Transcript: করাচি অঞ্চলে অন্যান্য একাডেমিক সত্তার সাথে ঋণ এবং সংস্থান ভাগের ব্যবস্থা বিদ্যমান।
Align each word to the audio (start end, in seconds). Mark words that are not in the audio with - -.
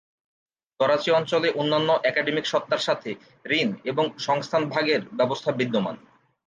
করাচি 0.79 1.09
অঞ্চলে 1.11 1.47
অন্যান্য 1.51 1.89
একাডেমিক 2.03 2.45
সত্তার 2.45 2.81
সাথে 2.81 3.09
ঋণ 3.51 3.69
এবং 3.83 4.05
সংস্থান 4.19 4.63
ভাগের 4.69 5.01
ব্যবস্থা 5.17 5.51
বিদ্যমান। 5.51 5.95